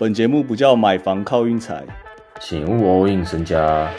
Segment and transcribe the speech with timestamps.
[0.00, 1.84] 本节目不叫买房靠运财，
[2.40, 3.92] 请勿 all in 身家。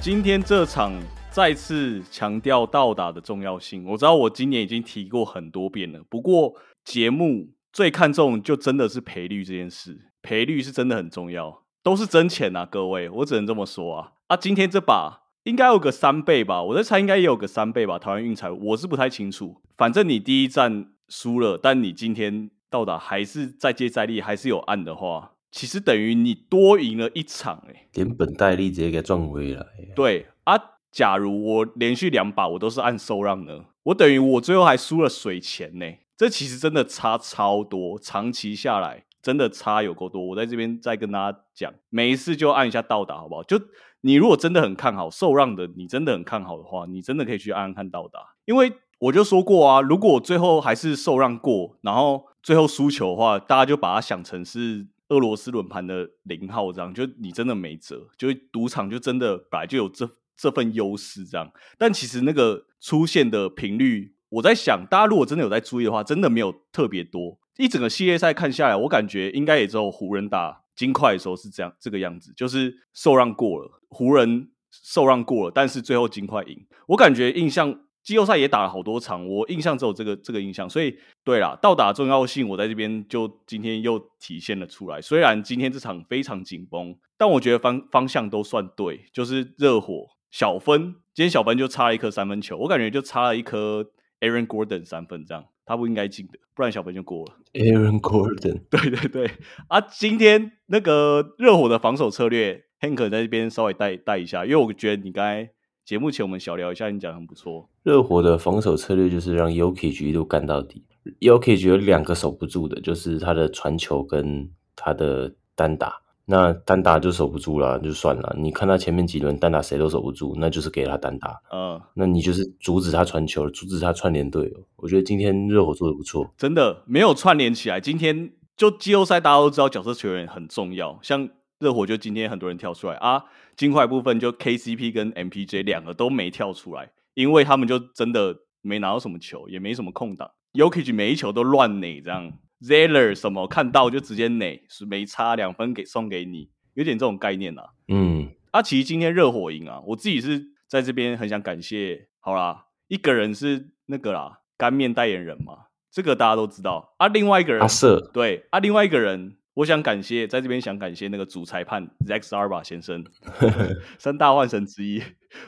[0.00, 0.92] 今天这场
[1.32, 3.84] 再次强调倒打的重要性。
[3.84, 6.54] 我知道我今年已经提过很多遍了，不过
[6.84, 14.12] 节目最看重就真的是赔率这件事，赔率是真的很重要，都是真钱啊，各位，我只能这么说啊。
[14.28, 18.00] 啊，今天这把应该有个三倍吧，我在猜应该也有个三倍吧。
[18.00, 25.34] 台湾运彩我是不太清楚，反正你第一站输了，但你今天到达还是再接再厉，还是有按的话。
[25.52, 29.64] 其实等于你多赢了一场，哎，连本带利直接给赚回来。
[29.94, 35.86] 对啊，假如我连续两把我都是按收让呢，我等于我最后还输了水钱呢。
[36.16, 40.20] 这其实真的差超多，长期下来真的差有够多。
[40.26, 43.42] 我在这边再跟大家讲，每一次就按一下到达，好不好？
[43.44, 43.60] 就
[44.06, 48.20] 你如果真的很看好受让的，你真的很看好的话，你真的可以去按按看到达。
[48.44, 54.86] 因为我就说过啊，如果最后还是受让过，然后最后输球的话，大家就把它想成是。
[55.08, 61.48] 俄罗斯轮盘的零号这样，就你真的没辙，就赌场就真的本来就有这这份优势这样。
[61.78, 67.38] 但其实那个出现的频率，我在想，大家如果真的有在注意的话，真的没有特别多。
[67.56, 76.66] 一整个系列赛看下来，我感觉应该也只有湖人打金块的时候是这样这个样子，就是受让过了，湖人受让过了，但是最后金块赢。
[76.88, 77.80] 我感觉印象。
[78.06, 85.02] 季后赛也打了好多场，我印象只有这个这个印象，所以对啦，到达重要性，我在这边就今天又体现了出来。
[85.02, 93.90] 虽然今天这场非常紧绷，但我觉得方方向都算对，就是热火小分，今天小分就差了一颗三分球，我感觉就差了一颗
[94.20, 97.34] Aaron Gordon 三分，这样他不应该进的，不然小分就过了。
[97.52, 99.30] Aaron Gordon， 对对对，
[99.68, 105.50] 啊，今天那个热火的防守策略，Hank 在这边稍微带带一下，因为我觉得你刚才。
[105.86, 107.70] 节目前我们小聊一下，你讲很不错。
[107.84, 110.84] 热火的防守策略就是让 Yoki 一路干到底。
[111.20, 116.02] Yoki 有两个守不住的，就是他的传球跟他的单打。
[116.26, 118.36] 那单打就守不住了，就算了。
[118.38, 121.40] 你看他前面几轮单打谁都守不住，那就是给他单打。
[121.52, 124.66] 嗯，那你就是阻止他传球，阻止他串联队友。
[124.76, 127.80] 我觉得今天热火做的不错，真的没有串联起来。
[127.80, 131.28] 今天就季后赛大家都知道角色球员很重要，像。
[131.58, 133.24] 热火就今天很多人跳出来啊，
[133.56, 140.30] 金块部分就 KCP 跟 MPJ 两个都没跳出来，因为他们就真的没拿到什么球，也没什么空档。
[140.52, 142.30] Yokich 每一球都乱垒这样
[142.60, 147.62] ，Zeller 什么看到就直接垒，是没差两分给送给你，有点这种概念呐。
[147.88, 159.36] 嗯，啊，其实今天热火赢啊，我自己是在这边很想感谢，好啦，一个人是那个啦，干面代言人嘛，这个大家都知道啊，另外一个人阿瑟，对啊，另外一个人。
[159.56, 163.02] 我想感谢，在这边想感谢那个主裁判 Zack Arba 先生，
[163.98, 165.02] 三大万神之一。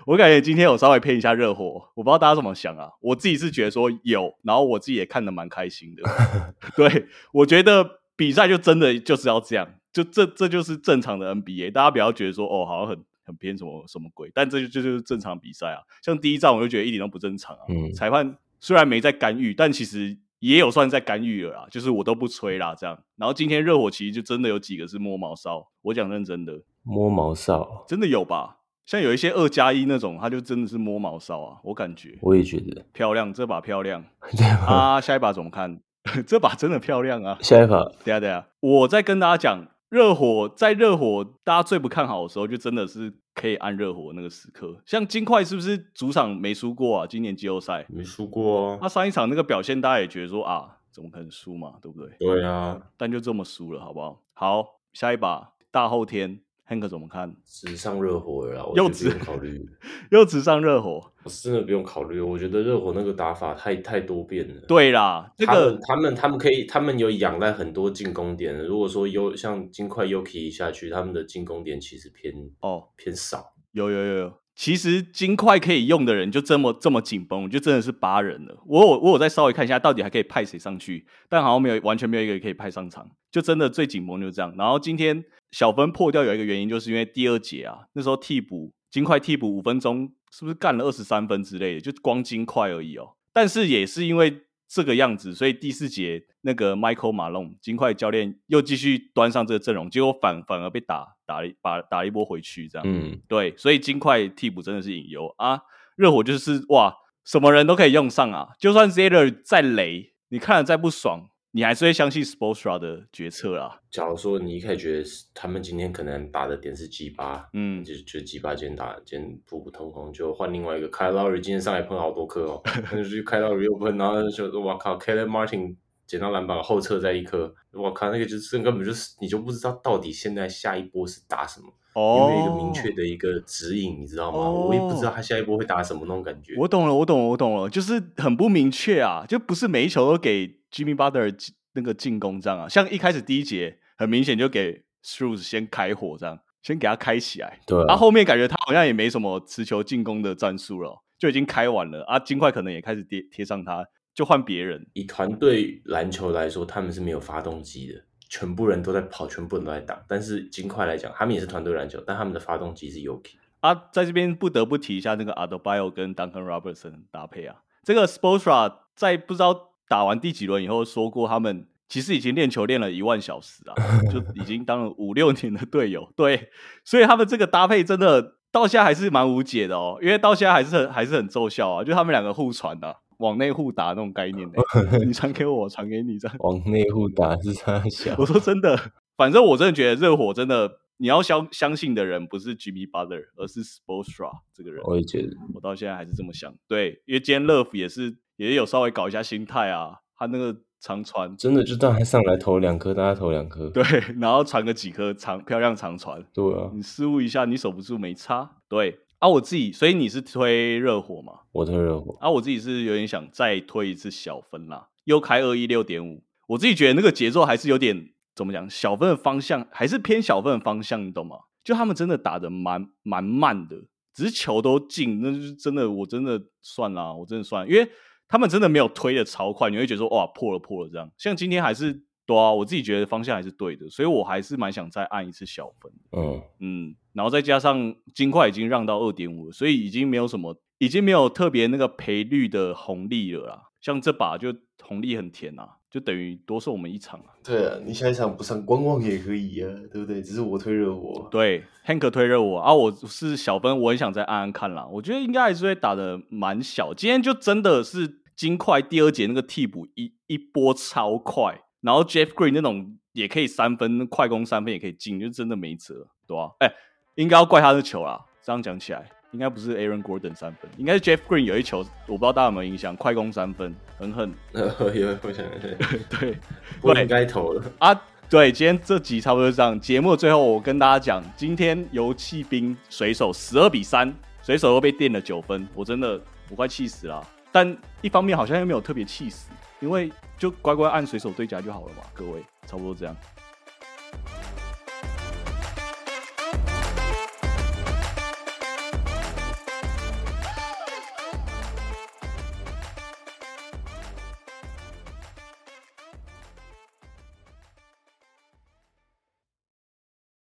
[0.06, 2.88] 我感觉今天我稍微偏一下热火，我不知道大家怎么想啊。
[3.02, 6.02] 我自己是觉得说有，然后我自己也看得蛮开心的。
[6.74, 11.72] 对，我觉得比赛就真的就是要这样，就这这就是正常的 NBA。
[11.72, 15.82] 大家不要觉得说哦，好像很很偏什么什么鬼，但这就这就是正常比赛啊。
[16.02, 17.60] 像第一仗我就觉得一点都不正常啊。
[17.94, 20.16] 裁判虽然没在干预，但其实。
[20.40, 22.98] 也有算在干预了啦，就是我都不吹啦，这样。
[23.16, 28.58] 然后今天热火其实就真的有几个是摸毛哨，我讲认真的，摸毛哨真的有吧？
[28.86, 32.18] 像有一些二加一那种，他就真的是摸毛哨啊，我感觉。
[32.22, 34.04] 我也觉得漂亮，这把漂亮。
[34.66, 35.80] 啊，下一把怎么看？
[36.26, 37.36] 这把真的漂亮啊！
[37.42, 39.66] 下一把，等下等下，我再跟大家讲。
[39.90, 44.76] 热火在热火，大家最不看好的时候，就真的是可以按热火那个时刻。
[44.84, 47.06] 像金块是不是主场没输过啊？
[47.06, 48.78] 今年季后赛没输过啊。
[48.80, 51.74] 他上一场那个表现，大家也觉得说啊，怎么可能输嘛？
[51.80, 52.16] 对不对？
[52.18, 52.80] 对啊。
[52.96, 54.20] 但就这么输了，好不好？
[54.34, 56.40] 好，下一把大后天。
[56.68, 57.34] Hank 怎么看？
[57.46, 59.66] 直上热火了，又直考虑，
[60.10, 62.20] 又直上热火，我真的不用考虑。
[62.20, 64.54] 我觉得热火那个打法太太多变了。
[64.68, 68.54] 对啦，这个他们他们可以，他们有仰赖很多进攻点。
[68.58, 73.54] 如果说有像金块 Yuki 下去，他们的进攻点其实偏哦偏少。
[73.72, 78.60] 有有有有，其实金块可以用的人就这么这么紧绷，就真的是八人了。
[78.66, 81.06] 我我我再稍微看一下，到底还可以派谁上去？
[81.28, 84.52] 但好像没有，完全没有一个可以派上场，就真的最紧绷就是这样。
[84.58, 85.24] 然后今天。
[85.50, 91.80] 小分破掉有一个原因，就是因为第二节啊，那时候替补金块替补五分钟，是不是干了二十三分之类的？
[91.80, 93.14] 就光金块而已哦。
[93.32, 102.86] 但是也是因为这个样子，所以第四节那个 Michael Malone 金块教练又继续端上这个阵容，结果反反而被打打了把打一波回去，这样。
[102.86, 105.62] 嗯，对，所以金块替补真的是隐忧啊。
[105.96, 106.94] 热火就是哇，
[107.24, 111.28] 什么人都可以用上啊，就算 Zeller 再雷，你看了再不爽。
[111.58, 113.80] 你还是会相信 Sportsra 的决策啦。
[113.90, 122.62] 假如说你一开始觉得他们今天可能打的点是 G 八，嗯，就就 G 八今天打今天普普通通，就换另外一个 Kyle Lowry 今天上来喷好多颗哦，
[122.94, 125.74] 那就 Kyle Lowry 又喷，然后就哇靠 k e l l e Martin
[126.06, 131.66] 捡到篮板后撤再一颗，我靠那个就是根本就是你就不知道到底现在下一波是打什么。
[131.94, 134.48] 哦，有一个明确的一个指引，你知道吗？
[134.48, 136.54] 我也不知道他下一波会打什么那种感觉。
[136.56, 141.34] 我懂了，我懂了，我懂了，就是很不明确啊，就不是每一球都给 Jimmy Butler
[141.74, 142.68] 那个进攻这样啊。
[142.68, 147.60] 像一开始第一节，很明显就给 s h r e w s 先开火这样，先给他开起来。
[147.66, 152.18] 对，啊，后面感觉他好像也没什么持球进攻的战术了，就已经开完了啊。
[152.18, 154.86] 金块可能也开始贴贴上他，就换别人。
[154.92, 158.04] 以团队篮球来说，他们是没有发动机的。
[158.30, 160.04] 全部人都在跑，全部人都在打。
[160.06, 163.88] 但是金块来讲，他们也是团队篮球，但他们的发动机是 Yoki 啊。
[163.90, 167.62] 在这边不得不提一下那个 Adobio 跟 Duncan Robertson 搭配啊。
[167.82, 173.74] 这个 Sportsra 在不知道打完第几轮以后说过，他们其实已经练球练了一万小时啊，
[174.12, 176.12] 就已经当了五六年的队友。
[176.14, 176.50] 对，
[176.84, 182.96] 所以他们这个搭配真的到现在还是蛮无解的哦，因为到现在还是很还是很奏效啊，就他们两个互传的。
[183.18, 184.62] 往内互打那种概念的，
[185.04, 186.36] 你传给我，传给你这样。
[186.38, 188.14] 往内互打是啥想？
[188.16, 188.78] 我说真的，
[189.16, 194.82] 反正我真的觉得热火真的，你要相相信的人不是 Jimmy Butler，而是 Sportsra 这个人。
[194.84, 196.54] 我也觉得，我到现在还是这么想。
[196.68, 203.70] 对，因为今天 Love 也是也有稍微搞一下心态啊，他那个长传真的就让他上来投两颗，大家投两颗。
[203.70, 203.82] 对，
[204.20, 206.24] 然后传个几颗长漂亮长传。
[206.34, 208.56] 对啊，你失误一下，你守不住没差。
[208.68, 209.00] 对。
[209.18, 211.40] 啊，我自己，所以你是推热火嘛？
[211.50, 212.16] 我推热火。
[212.20, 216.22] 啊，我自己是有点想再推一次小分啦，又开二一六点五。
[216.46, 221.36] 我自己觉得那个节奏还是有点怎么讲，小分的方向还是偏小分的方向，你懂吗？
[221.64, 223.76] 就他们真的打的蛮蛮慢的，
[224.14, 227.90] 只是球都进，那就是真的，我真的算了，我真的算，因为
[228.28, 231.10] 他们真的没有推的超快，你会觉得说哇破了破了这样。
[231.18, 232.04] 像今天还是。
[232.28, 235.90] 对啊，我自己觉得方向还是对的，所以我还是蛮想再按一次小分。
[236.12, 243.62] 嗯嗯，然后再加上金块已经让到二点五，所以已经没有什么，已经没有特别那个赔率的红利了啦。
[243.80, 247.32] 像这把就红利很甜啊，就等于多送我们一场啊。
[247.42, 250.22] 对啊，你下一场不上观望也可以啊，对不对？
[250.22, 251.28] 只是我推热火。
[251.30, 254.86] 对，Hank 推热火啊，我是小分，我很想再按按看啦。
[254.86, 256.92] 我觉得应该还是会打的蛮小。
[256.92, 261.60] 今天就真的是金块第二节那个替补一一波超快。
[261.80, 266.50] 然后 Jeff Green 那种也可以三分快攻三分也可以进，就真的没辙，对吧？
[266.58, 266.68] 哎，
[267.14, 268.20] 应该要怪他的球啦。
[268.42, 274.32] 这样讲起来，应该不是 Aaron Gordon 三分，应该是 Jeff Green 有一球，我不知道大家有没有印象，快攻三分，狠 狠。
[274.52, 275.76] 有，我想对
[276.08, 276.38] 对，
[276.80, 278.02] 不 应该投了啊。
[278.30, 279.78] 对，今天这集差不多这样。
[279.80, 286.20] 节目最后我跟大家讲，今天游骑兵水手十二比三，水手又被垫了九分，我真的
[286.50, 287.26] 我快气死了。
[287.50, 289.50] 但一方面好像又没有特别气死。
[289.80, 293.16] 因为就乖乖按水手对夹就好了嘛，各位，差不多这样。